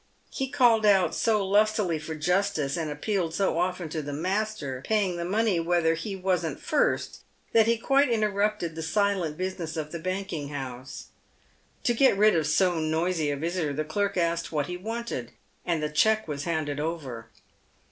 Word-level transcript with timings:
He 0.31 0.49
called 0.49 0.83
out 0.83 1.13
so 1.13 1.47
lustily 1.47 1.99
for 1.99 2.15
justice, 2.15 2.75
and 2.75 2.89
appealed 2.89 3.35
so 3.35 3.59
often 3.59 3.87
to 3.89 4.01
the 4.01 4.11
"master" 4.13 4.81
paying 4.83 5.15
the 5.15 5.23
money 5.25 5.59
whether" 5.59 5.93
he 5.93 6.15
wasn't 6.15 6.59
first," 6.59 7.19
that 7.53 7.67
he 7.67 7.77
quite 7.77 8.09
interrupted 8.09 8.73
the 8.73 8.81
silent 8.81 9.37
business 9.37 9.77
of 9.77 9.91
the 9.91 9.99
banking 9.99 10.49
house. 10.49 11.09
To 11.83 11.93
get 11.93 12.17
rid 12.17 12.35
of 12.35 12.47
so 12.47 12.79
noisy 12.79 13.29
a 13.29 13.35
visitor, 13.37 13.73
the 13.73 13.85
clerk 13.85 14.17
asked 14.17 14.51
what 14.51 14.65
he 14.65 14.75
wanted, 14.75 15.33
and 15.67 15.83
the 15.83 15.89
cheque 15.91 16.27
was 16.27 16.45
handed 16.45 16.79
over. 16.79 17.29